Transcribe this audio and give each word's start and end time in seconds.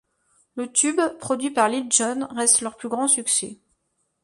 Le 0.55 0.65
tube', 0.71 0.99
produit 1.19 1.51
par 1.51 1.69
Lil 1.69 1.85
Jon, 1.91 2.27
reste 2.31 2.61
leur 2.61 2.75
plus 2.75 2.89
grand 2.89 3.07
succès. 3.07 3.59